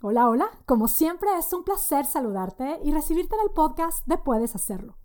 [0.00, 0.48] Hola, hola.
[0.64, 4.96] Como siempre es un placer saludarte y recibirte en el podcast de Puedes Hacerlo.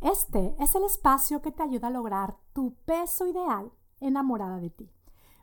[0.00, 4.90] Este es el espacio que te ayuda a lograr tu peso ideal enamorada de ti.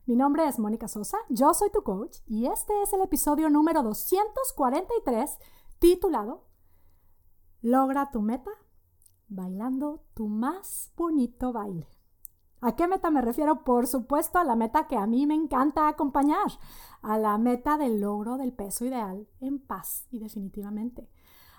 [0.07, 3.83] Mi nombre es Mónica Sosa, yo soy tu coach y este es el episodio número
[3.83, 5.37] 243
[5.78, 6.47] titulado
[7.62, 8.49] Logra tu meta
[9.28, 11.94] bailando tu más bonito baile.
[12.66, 13.63] ¿A qué meta me refiero?
[13.63, 16.48] Por supuesto a la meta que a mí me encanta acompañar,
[17.04, 21.08] a la meta del logro del peso ideal en paz y definitivamente,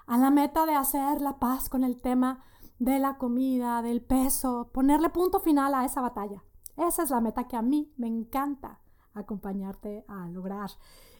[0.09, 2.43] a la meta de hacer la paz con el tema
[2.81, 6.43] de la comida, del peso, ponerle punto final a esa batalla.
[6.77, 8.81] Esa es la meta que a mí me encanta
[9.15, 10.71] acompañarte a lograr.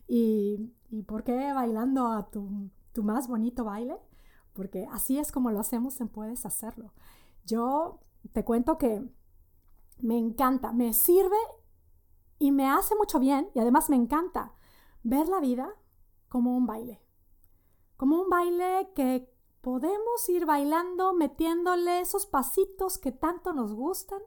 [0.09, 0.73] ¿Y,
[1.07, 3.97] por qué bailando a tu, tu más bonito baile?
[4.53, 6.93] Porque así es como lo hacemos en Puedes Hacerlo.
[7.45, 8.01] Yo
[8.33, 9.09] te cuento que
[9.99, 11.37] me encanta, me sirve
[12.39, 14.55] y me hace mucho bien y además me encanta
[15.03, 15.75] ver la vida
[16.29, 17.01] como un baile.
[17.97, 24.21] Como un baile que podemos ir bailando, metiéndole esos pasitos que tanto nos gustan,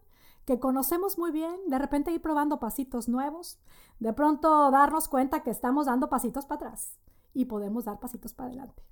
[0.46, 3.60] que conocemos muy bien, de repente ir probando pasitos nuevos,
[4.00, 7.00] de pronto darnos cuenta que estamos dando pasitos para atrás
[7.34, 8.84] y podemos dar pasitos para adelante.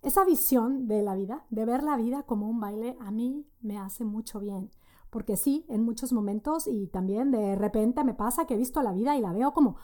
[0.00, 3.78] Esa visión de la vida, de ver la vida como un baile, a mí me
[3.78, 4.70] hace mucho bien
[5.16, 8.92] porque sí, en muchos momentos y también de repente me pasa que he visto la
[8.92, 9.78] vida y la veo como,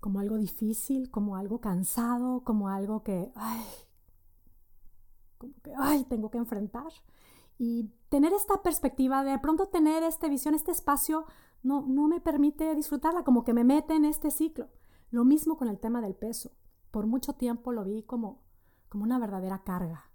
[0.00, 3.66] como algo difícil, como algo cansado, como algo que, ay,
[5.36, 6.90] como que, ay, tengo que enfrentar.
[7.58, 11.26] Y tener esta perspectiva, de pronto tener esta visión, este espacio,
[11.62, 14.70] no, no me permite disfrutarla, como que me mete en este ciclo.
[15.10, 16.52] Lo mismo con el tema del peso.
[16.90, 18.40] Por mucho tiempo lo vi como,
[18.88, 20.07] como una verdadera carga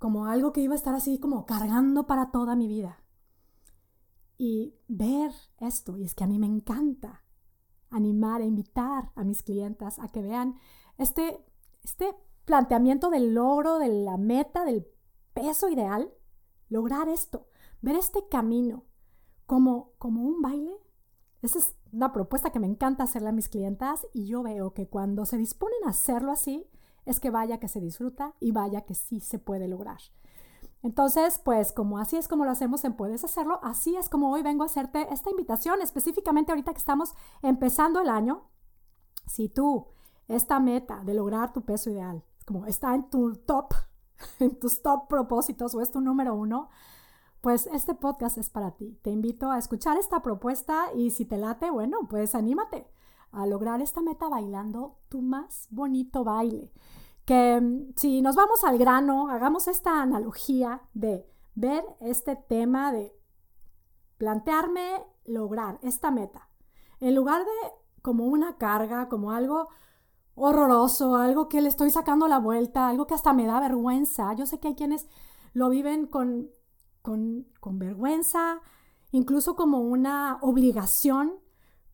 [0.00, 3.04] como algo que iba a estar así como cargando para toda mi vida.
[4.38, 7.22] Y ver esto, y es que a mí me encanta
[7.90, 10.56] animar e invitar a mis clientas a que vean
[10.96, 11.44] este,
[11.84, 12.14] este
[12.46, 14.86] planteamiento del logro, de la meta, del
[15.34, 16.10] peso ideal,
[16.70, 17.48] lograr esto,
[17.82, 18.86] ver este camino
[19.44, 20.78] como, como un baile.
[21.42, 24.88] Esa es una propuesta que me encanta hacerle a mis clientas y yo veo que
[24.88, 26.69] cuando se disponen a hacerlo así,
[27.06, 30.00] es que vaya que se disfruta y vaya que sí se puede lograr.
[30.82, 34.42] Entonces, pues como así es como lo hacemos en Puedes Hacerlo, así es como hoy
[34.42, 38.48] vengo a hacerte esta invitación, específicamente ahorita que estamos empezando el año.
[39.26, 39.88] Si tú,
[40.26, 43.74] esta meta de lograr tu peso ideal, como está en tu top,
[44.38, 46.70] en tus top propósitos o es tu número uno,
[47.42, 48.98] pues este podcast es para ti.
[49.02, 52.86] Te invito a escuchar esta propuesta y si te late, bueno, pues anímate
[53.32, 56.72] a lograr esta meta bailando tu más bonito baile.
[57.24, 63.16] Que mm, si nos vamos al grano, hagamos esta analogía de ver este tema de
[64.18, 66.48] plantearme lograr esta meta.
[67.00, 69.68] En lugar de como una carga, como algo
[70.34, 74.32] horroroso, algo que le estoy sacando la vuelta, algo que hasta me da vergüenza.
[74.34, 75.06] Yo sé que hay quienes
[75.52, 76.50] lo viven con,
[77.02, 78.60] con, con vergüenza,
[79.10, 81.34] incluso como una obligación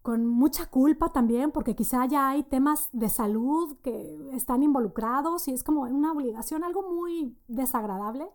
[0.07, 5.53] con mucha culpa también, porque quizá ya hay temas de salud que están involucrados y
[5.53, 8.31] es como una obligación, algo muy desagradable.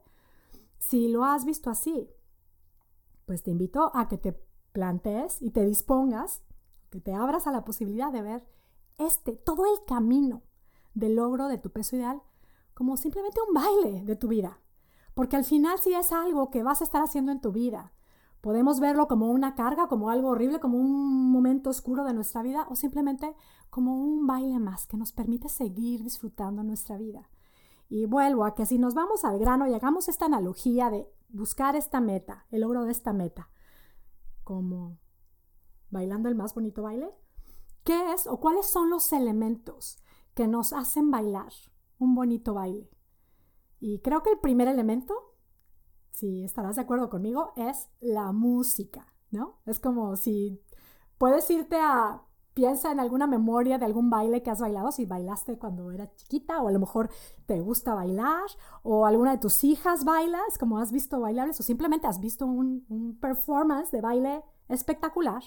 [0.80, 2.10] Si lo has visto así,
[3.26, 4.38] pues te invito a que te
[4.74, 6.42] plantees y te dispongas,
[6.90, 8.46] que te abras a la posibilidad de ver
[8.98, 10.42] este, todo el camino
[10.94, 12.22] del logro de tu peso ideal
[12.74, 14.60] como simplemente un baile de tu vida.
[15.14, 17.94] Porque al final si es algo que vas a estar haciendo en tu vida,
[18.42, 22.66] Podemos verlo como una carga, como algo horrible, como un momento oscuro de nuestra vida
[22.70, 23.36] o simplemente
[23.70, 27.30] como un baile más que nos permite seguir disfrutando nuestra vida.
[27.88, 31.76] Y vuelvo a que si nos vamos al grano y hagamos esta analogía de buscar
[31.76, 33.50] esta meta, el logro de esta meta,
[34.44, 34.98] como
[35.92, 37.14] bailando el más bonito baile,
[37.84, 40.00] ¿qué es o cuáles son los elementos
[40.34, 41.54] que nos hacen bailar
[42.00, 42.90] un bonito baile?
[43.80, 45.31] Y creo que el primer elemento
[46.12, 49.60] si estarás de acuerdo conmigo, es la música, ¿no?
[49.66, 50.62] Es como si
[51.18, 52.22] puedes irte a,
[52.54, 56.62] piensa en alguna memoria de algún baile que has bailado, si bailaste cuando eras chiquita
[56.62, 57.10] o a lo mejor
[57.46, 58.44] te gusta bailar
[58.84, 62.86] o alguna de tus hijas bailas, como has visto bailables o simplemente has visto un,
[62.90, 65.44] un performance de baile espectacular.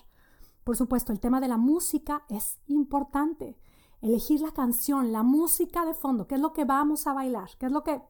[0.64, 3.58] Por supuesto, el tema de la música es importante.
[4.00, 7.66] Elegir la canción, la música de fondo, qué es lo que vamos a bailar, qué
[7.66, 8.02] es lo que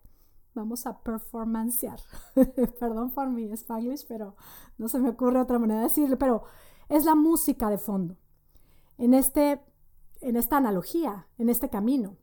[0.55, 2.01] vamos a performancear.
[2.81, 4.37] Perdón por mi spanglish, pero
[4.79, 6.45] no se me ocurre otra manera de decirlo, pero
[6.89, 8.17] es la música de fondo.
[8.99, 9.61] En, este,
[10.21, 12.17] en esta analogía, en este camino,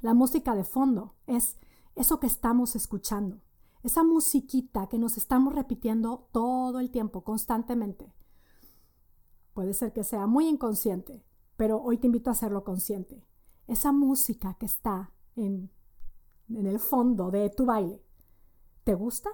[0.00, 1.56] la música de fondo es
[1.94, 3.40] eso que estamos escuchando,
[3.82, 8.12] esa musiquita que nos estamos repitiendo todo el tiempo, constantemente.
[9.52, 11.22] Puede ser que sea muy inconsciente,
[11.56, 13.24] pero hoy te invito a hacerlo consciente.
[13.68, 15.70] Esa música que está en,
[16.48, 18.02] en el fondo de tu baile,
[18.84, 19.30] ¿te gusta?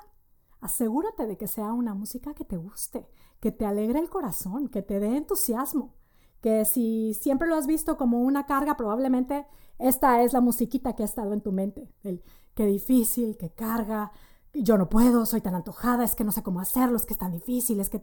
[0.60, 3.08] Asegúrate de que sea una música que te guste,
[3.40, 5.94] que te alegre el corazón, que te dé entusiasmo,
[6.40, 9.46] que si siempre lo has visto como una carga, probablemente
[9.78, 11.92] esta es la musiquita que ha estado en tu mente.
[12.02, 12.22] El
[12.54, 14.12] qué difícil, qué carga,
[14.52, 17.18] yo no puedo, soy tan antojada, es que no sé cómo hacerlo, es que es
[17.18, 18.02] tan difícil, es que...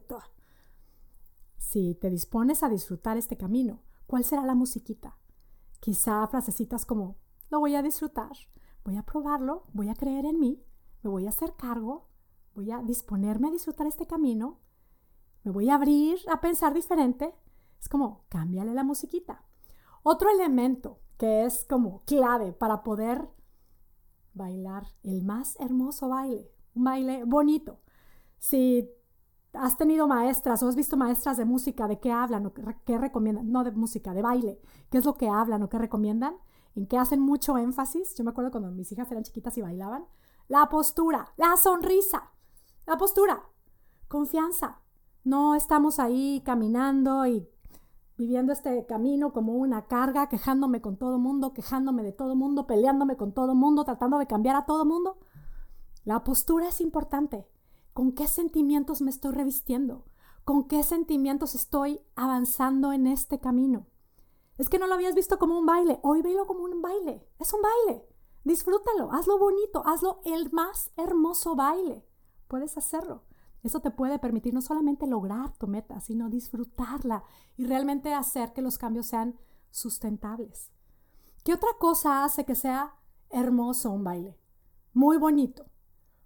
[1.57, 5.17] Si te dispones a disfrutar este camino, ¿cuál será la musiquita?
[5.79, 7.17] Quizá frasecitas como,
[7.49, 8.31] lo voy a disfrutar,
[8.87, 10.63] voy a probarlo, voy a creer en mí,
[11.03, 12.07] me voy a hacer cargo,
[12.55, 14.61] voy a disponerme a disfrutar este camino,
[15.43, 17.35] me voy a abrir a pensar diferente.
[17.81, 19.43] Es como, cámbiale la musiquita.
[20.03, 23.27] Otro elemento que es como clave para poder
[24.33, 27.81] bailar el más hermoso baile, un baile bonito.
[28.37, 28.89] Si
[29.51, 33.51] has tenido maestras o has visto maestras de música, ¿de qué hablan o qué recomiendan?
[33.51, 34.61] No de música, de baile.
[34.89, 36.37] ¿Qué es lo que hablan o qué recomiendan?
[36.77, 38.13] ¿En qué hacen mucho énfasis?
[38.13, 40.05] Yo me acuerdo cuando mis hijas eran chiquitas y bailaban.
[40.47, 42.29] La postura, la sonrisa.
[42.85, 43.41] La postura,
[44.07, 44.77] confianza.
[45.23, 47.49] No estamos ahí caminando y
[48.15, 53.17] viviendo este camino como una carga, quejándome con todo mundo, quejándome de todo mundo, peleándome
[53.17, 55.17] con todo mundo, tratando de cambiar a todo mundo.
[56.05, 57.47] La postura es importante.
[57.93, 60.05] ¿Con qué sentimientos me estoy revistiendo?
[60.45, 63.87] ¿Con qué sentimientos estoy avanzando en este camino?
[64.57, 65.99] Es que no lo habías visto como un baile.
[66.03, 67.27] Hoy velo como un baile.
[67.39, 68.07] Es un baile.
[68.43, 72.07] Disfrútalo, hazlo bonito, hazlo el más hermoso baile
[72.47, 73.23] puedes hacerlo.
[73.63, 77.23] Eso te puede permitir no solamente lograr tu meta, sino disfrutarla
[77.57, 79.37] y realmente hacer que los cambios sean
[79.71, 80.71] sustentables.
[81.43, 82.95] ¿Qué otra cosa hace que sea
[83.29, 84.37] hermoso un baile?
[84.93, 85.65] Muy bonito.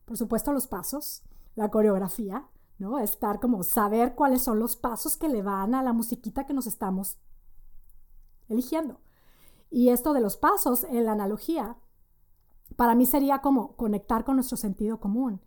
[0.06, 1.24] Por supuesto, los pasos,
[1.56, 3.00] la coreografía, ¿no?
[3.00, 6.68] Estar como saber cuáles son los pasos que le van a la musiquita que nos
[6.68, 7.18] estamos
[8.52, 9.00] eligiendo.
[9.70, 11.78] Y esto de los pasos, en la analogía,
[12.76, 15.42] para mí sería como conectar con nuestro sentido común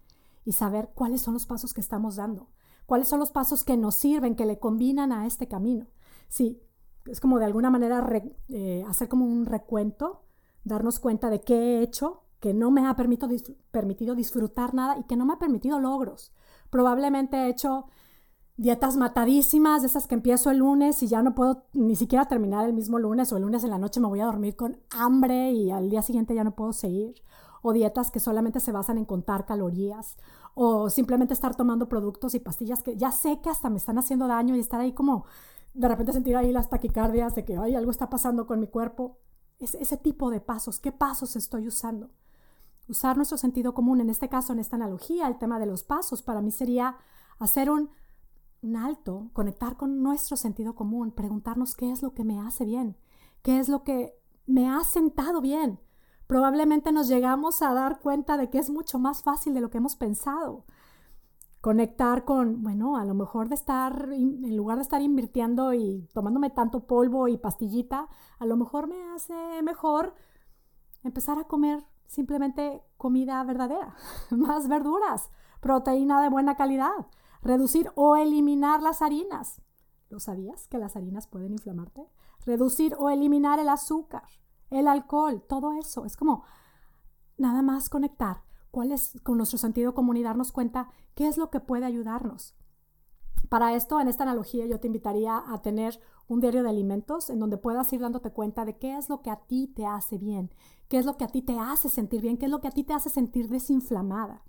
[0.45, 2.49] y saber cuáles son los pasos que estamos dando,
[2.87, 5.87] cuáles son los pasos que nos sirven, que le combinan a este camino.
[6.29, 6.63] Sí,
[7.07, 8.07] es como de alguna manera
[8.49, 10.23] eh, hacer como un recuento,
[10.65, 15.17] darnos cuenta de qué he hecho que no me ha permitido disfrutar nada y que
[15.17, 16.31] no me ha permitido logros.
[16.69, 17.87] Probablemente he hecho
[18.57, 22.65] dietas matadísimas, de esas que empiezo el lunes y ya no puedo ni siquiera terminar
[22.67, 25.53] el mismo lunes o el lunes en la noche me voy a dormir con hambre
[25.53, 27.15] y al día siguiente ya no puedo seguir
[27.63, 30.17] o dietas que solamente se basan en contar calorías
[30.55, 34.29] o simplemente estar tomando productos y pastillas que ya sé que hasta me están haciendo
[34.29, 35.25] daño y estar ahí como
[35.75, 39.19] de repente sentir ahí las taquicardias de que ay, algo está pasando con mi cuerpo.
[39.59, 42.11] Es ese tipo de pasos, ¿qué pasos estoy usando?
[42.89, 46.23] Usar nuestro sentido común, en este caso, en esta analogía, el tema de los pasos,
[46.23, 46.97] para mí sería
[47.39, 47.91] hacer un,
[48.65, 52.97] un alto, conectar con nuestro sentido común, preguntarnos qué es lo que me hace bien,
[53.43, 55.79] qué es lo que me ha sentado bien,
[56.27, 59.79] probablemente nos llegamos a dar cuenta de que es mucho más fácil de lo que
[59.79, 60.65] hemos pensado.
[61.61, 66.51] Conectar con, bueno, a lo mejor de estar, en lugar de estar invirtiendo y tomándome
[66.51, 68.09] tanto polvo y pastillita,
[68.39, 70.15] a lo mejor me hace mejor
[71.03, 73.95] empezar a comer simplemente comida verdadera,
[74.31, 75.31] más verduras,
[75.61, 77.07] proteína de buena calidad,
[77.45, 79.63] reducir o eliminar las harinas.
[80.09, 82.09] ¿Lo sabías que las harinas pueden inflamarte?
[82.45, 84.25] Reducir o eliminar el azúcar
[84.71, 86.05] el alcohol, todo eso.
[86.05, 86.45] Es como
[87.37, 91.51] nada más conectar cuál es con nuestro sentido común y darnos cuenta qué es lo
[91.51, 92.57] que puede ayudarnos.
[93.49, 97.39] Para esto, en esta analogía, yo te invitaría a tener un diario de alimentos en
[97.39, 100.51] donde puedas ir dándote cuenta de qué es lo que a ti te hace bien,
[100.89, 102.73] qué es lo que a ti te hace sentir bien, qué es lo que a
[102.73, 104.43] ti te hace sentir desinflamada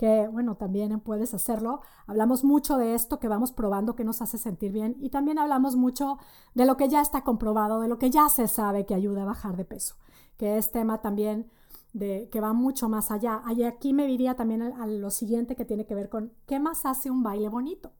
[0.00, 1.82] que bueno, también puedes hacerlo.
[2.06, 5.76] Hablamos mucho de esto que vamos probando que nos hace sentir bien y también hablamos
[5.76, 6.16] mucho
[6.54, 9.26] de lo que ya está comprobado, de lo que ya se sabe que ayuda a
[9.26, 9.96] bajar de peso,
[10.38, 11.50] que es tema también
[11.92, 13.42] de que va mucho más allá.
[13.54, 16.86] Y aquí me diría también a, lo siguiente que tiene que ver con qué más
[16.86, 17.92] hace un baile bonito.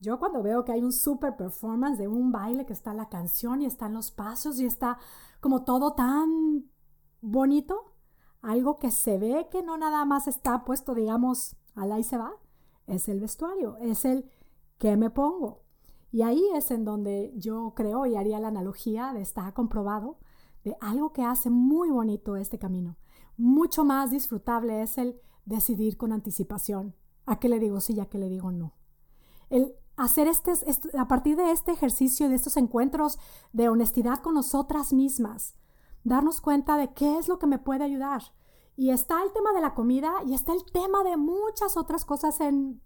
[0.00, 3.62] Yo cuando veo que hay un super performance de un baile que está la canción
[3.62, 4.98] y están los pasos y está
[5.38, 6.64] como todo tan
[7.20, 7.91] bonito,
[8.42, 12.32] algo que se ve que no nada más está puesto, digamos, al ahí se va,
[12.86, 14.28] es el vestuario, es el
[14.78, 15.62] que me pongo.
[16.10, 20.18] Y ahí es en donde yo creo y haría la analogía de está comprobado
[20.64, 22.96] de algo que hace muy bonito este camino.
[23.36, 26.94] Mucho más disfrutable es el decidir con anticipación
[27.24, 28.74] a qué le digo sí y a qué le digo no.
[29.48, 30.52] El hacer este,
[30.98, 33.18] a partir de este ejercicio, de estos encuentros
[33.52, 35.54] de honestidad con nosotras mismas,
[36.04, 38.22] darnos cuenta de qué es lo que me puede ayudar.
[38.76, 42.40] Y está el tema de la comida y está el tema de muchas otras cosas
[42.40, 42.80] en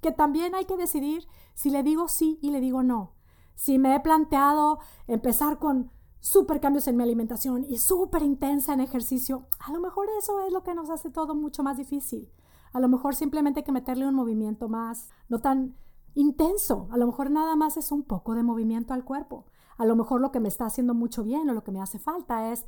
[0.00, 3.14] que también hay que decidir si le digo sí y le digo no.
[3.54, 5.90] Si me he planteado empezar con
[6.20, 10.52] súper cambios en mi alimentación y súper intensa en ejercicio, a lo mejor eso es
[10.52, 12.30] lo que nos hace todo mucho más difícil.
[12.72, 15.76] A lo mejor simplemente hay que meterle un movimiento más, no tan
[16.14, 16.88] intenso.
[16.90, 19.46] A lo mejor nada más es un poco de movimiento al cuerpo.
[19.80, 21.98] A lo mejor lo que me está haciendo mucho bien o lo que me hace
[21.98, 22.66] falta es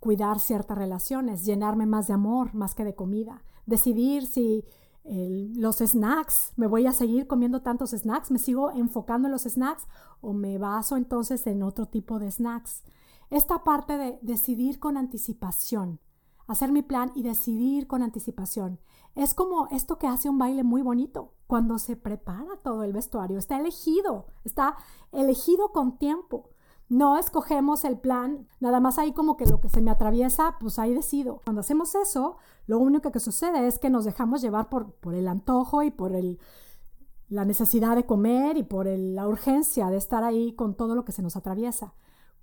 [0.00, 4.64] cuidar ciertas relaciones, llenarme más de amor más que de comida, decidir si
[5.04, 9.86] los snacks, me voy a seguir comiendo tantos snacks, me sigo enfocando en los snacks
[10.22, 12.82] o me baso entonces en otro tipo de snacks.
[13.28, 16.00] Esta parte de decidir con anticipación,
[16.46, 18.80] hacer mi plan y decidir con anticipación.
[19.14, 23.36] Es como esto que hace un baile muy bonito, cuando se prepara todo el vestuario,
[23.36, 24.74] está elegido, está
[25.12, 26.48] elegido con tiempo.
[26.88, 30.78] No escogemos el plan, nada más ahí como que lo que se me atraviesa, pues
[30.78, 31.42] ahí decido.
[31.44, 35.82] Cuando hacemos eso, lo único que sucede es que nos dejamos llevar por, el antojo
[35.82, 36.38] y por el,
[37.28, 41.12] la necesidad de comer y por la urgencia de estar ahí con todo lo que
[41.12, 41.92] se nos atraviesa.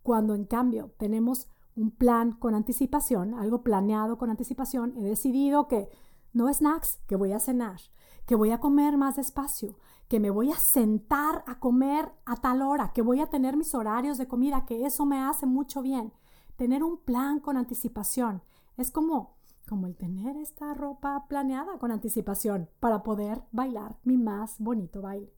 [0.04, 5.89] Cuando en cambio tenemos un plan con anticipación, algo planeado con anticipación, he decidido que
[6.32, 7.82] no snacks, que voy a cenar,
[8.30, 9.74] que voy a comer más despacio,
[10.08, 13.74] que me voy a sentar a comer a tal hora, que voy a tener mis
[13.74, 16.14] horarios de comida, que eso me hace mucho bien.
[16.56, 18.44] Tener un plan con anticipación
[18.78, 24.60] es como como el tener esta ropa planeada con anticipación para poder bailar mi más
[24.60, 25.34] bonito baile.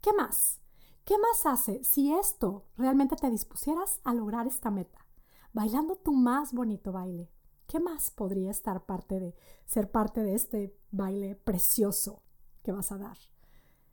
[0.00, 0.60] ¿Qué más?
[1.04, 5.04] ¿Qué más hace si esto realmente te dispusieras a lograr esta meta?
[5.52, 7.33] Bailando tu más bonito baile.
[7.66, 12.22] ¿Qué más podría estar parte de ser parte de este baile precioso
[12.62, 13.16] que vas a dar?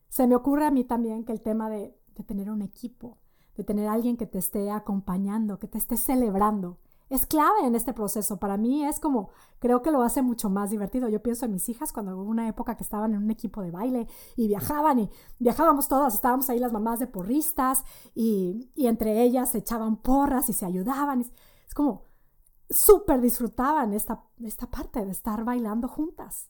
[0.10, 1.98] Se me ocurre a mí también que el tema de,
[2.28, 3.18] tener un equipo,
[3.56, 6.78] de tener alguien que te esté acompañando, que te esté celebrando,
[7.10, 8.38] es clave en este proceso.
[8.38, 11.10] Para mí es como, creo que lo hace mucho más divertido.
[11.10, 13.72] Yo pienso en mis hijas cuando hubo una época que estaban en un equipo de
[13.72, 17.84] baile y viajaban y viajábamos todas, estábamos ahí las mamás de porristas
[18.16, 21.22] y, entre ellas se echaban porras y se ayudaban.
[21.22, 22.11] Es como,
[22.72, 26.50] súper disfrutaban esta, esta parte de estar bailando juntas.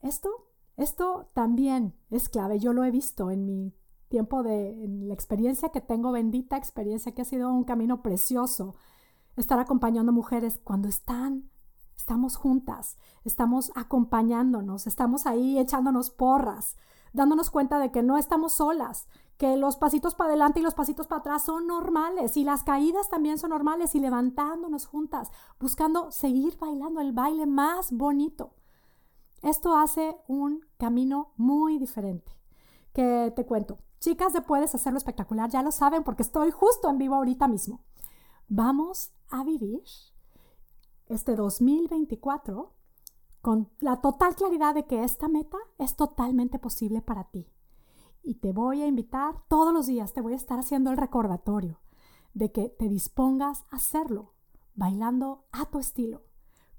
[0.00, 0.28] Esto,
[0.76, 2.58] esto también es clave.
[2.58, 3.74] Yo lo he visto en mi
[4.08, 8.74] tiempo de, en la experiencia que tengo, bendita experiencia que ha sido un camino precioso
[9.36, 11.50] estar acompañando mujeres cuando están,
[11.96, 16.76] estamos juntas, estamos acompañándonos, estamos ahí echándonos porras,
[17.12, 21.06] dándonos cuenta de que no estamos solas, que los pasitos para adelante y los pasitos
[21.06, 26.58] para atrás son normales y las caídas también son normales y levantándonos juntas, buscando seguir
[26.58, 28.54] bailando el baile más bonito.
[29.42, 32.32] Esto hace un camino muy diferente.
[32.92, 36.98] Que te cuento, chicas de Puedes Hacerlo Espectacular ya lo saben porque estoy justo en
[36.98, 37.84] vivo ahorita mismo.
[38.48, 39.84] Vamos a vivir
[41.06, 42.72] este 2024
[43.40, 47.48] con la total claridad de que esta meta es totalmente posible para ti.
[48.22, 51.80] Y te voy a invitar todos los días, te voy a estar haciendo el recordatorio
[52.34, 54.34] de que te dispongas a hacerlo,
[54.74, 56.22] bailando a tu estilo,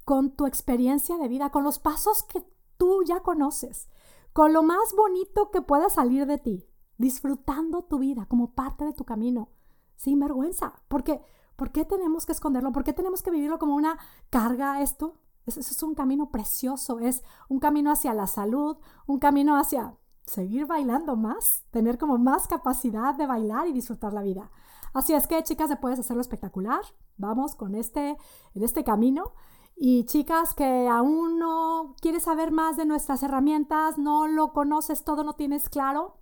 [0.06, 2.44] con tu experiencia de vida, con los pasos que
[2.78, 3.90] tú ya conoces,
[4.34, 8.94] con lo más bonito que pueda salir de ti, disfrutando tu vida como parte de
[8.94, 9.50] tu camino,
[9.96, 11.22] sin vergüenza, porque
[11.60, 12.72] ¿Por qué tenemos que esconderlo?
[12.72, 14.00] ¿Por qué tenemos que vivirlo como una
[14.30, 15.18] carga esto?
[15.58, 18.78] Eso es un camino precioso, es un camino hacia la salud,
[19.08, 24.22] un camino hacia seguir bailando más, tener como más capacidad de bailar y disfrutar la
[24.22, 24.52] vida.
[24.94, 26.82] Así es que, chicas, te puedes hacerlo espectacular.
[27.18, 28.18] Vamos con este,
[28.54, 29.34] en este camino.
[29.76, 35.24] Y chicas que aún no quieres saber más de nuestras herramientas, no lo conoces todo,
[35.24, 36.18] no tienes claro,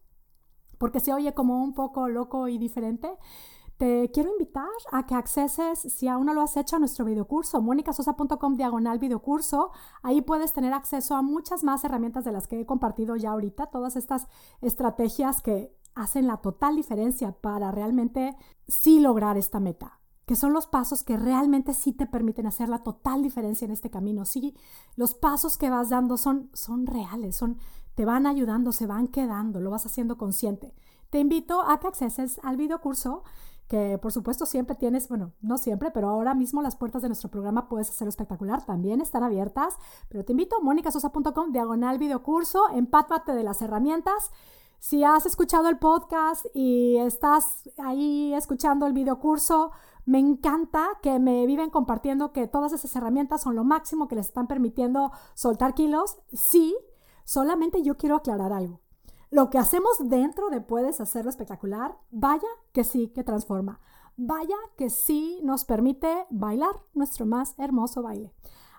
[0.77, 3.17] porque se oye como un poco loco y diferente.
[3.77, 7.61] Te quiero invitar a que acceses, si aún no lo has hecho, a nuestro videocurso,
[7.61, 9.71] monicasosa.com diagonal videocurso.
[10.01, 13.67] Ahí puedes tener acceso a muchas más herramientas de las que he compartido ya ahorita,
[13.67, 14.27] todas estas
[14.61, 18.35] estrategias que hacen la total diferencia para realmente
[18.67, 22.83] sí lograr esta meta que son los pasos que realmente sí te permiten hacer la
[22.83, 24.25] total diferencia en este camino.
[24.25, 24.57] Sí,
[24.97, 27.59] los pasos que vas dando son, son reales, son,
[27.95, 30.75] te van ayudando, se van quedando, lo vas haciendo consciente.
[31.09, 33.23] Te invito a que acceses al videocurso
[33.67, 37.29] que por supuesto siempre tienes, bueno, no siempre, pero ahora mismo las puertas de nuestro
[37.29, 39.77] programa Puedes Hacerlo Espectacular también están abiertas,
[40.09, 44.31] pero te invito a monicasosa.com, diagonal videocurso, empápate de las herramientas.
[44.79, 49.71] Si has escuchado el podcast y estás ahí escuchando el videocurso,
[50.05, 54.27] me encanta que me viven compartiendo que todas esas herramientas son lo máximo que les
[54.27, 56.19] están permitiendo soltar kilos.
[56.31, 56.77] Sí,
[57.25, 58.79] solamente yo quiero aclarar algo.
[59.29, 63.81] Lo que hacemos dentro de Puedes Hacerlo Espectacular, vaya que sí que transforma.
[64.15, 68.33] Vaya que sí nos permite bailar nuestro más hermoso baile.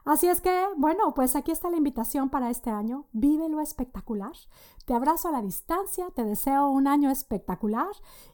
[0.07, 3.05] Así es que, bueno, pues aquí está la invitación para este año.
[3.13, 4.33] Vívelo espectacular.
[4.87, 7.91] Te abrazo a la distancia, te deseo un año espectacular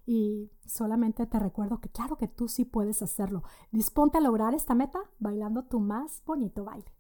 [0.07, 3.43] y solamente te recuerdo que claro que tú sí puedes hacerlo.
[3.73, 6.95] Disponte a lograr esta meta bailando tu más bonito baile.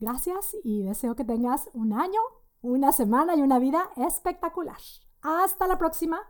[0.00, 2.20] Gracias y deseo que tengas un año,
[2.66, 4.76] una semana y una vida espectacular.
[5.22, 6.20] Hasta la próxima.